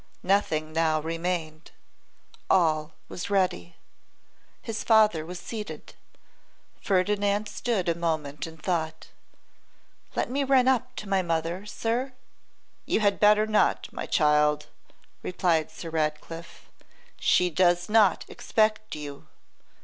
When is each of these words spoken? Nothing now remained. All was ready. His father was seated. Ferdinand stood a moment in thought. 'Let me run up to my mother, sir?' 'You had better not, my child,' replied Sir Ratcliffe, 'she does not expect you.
Nothing 0.23 0.73
now 0.73 0.99
remained. 0.99 1.69
All 2.49 2.93
was 3.07 3.29
ready. 3.29 3.75
His 4.63 4.83
father 4.83 5.23
was 5.23 5.37
seated. 5.39 5.93
Ferdinand 6.81 7.47
stood 7.47 7.87
a 7.87 7.93
moment 7.93 8.47
in 8.47 8.57
thought. 8.57 9.09
'Let 10.15 10.31
me 10.31 10.43
run 10.43 10.67
up 10.67 10.95
to 10.95 11.07
my 11.07 11.21
mother, 11.21 11.67
sir?' 11.67 12.13
'You 12.87 12.99
had 13.01 13.19
better 13.19 13.45
not, 13.45 13.93
my 13.93 14.07
child,' 14.07 14.65
replied 15.21 15.69
Sir 15.69 15.91
Ratcliffe, 15.91 16.71
'she 17.19 17.51
does 17.51 17.87
not 17.87 18.25
expect 18.27 18.95
you. 18.95 19.27